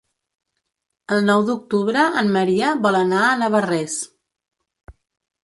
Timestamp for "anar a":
3.03-3.37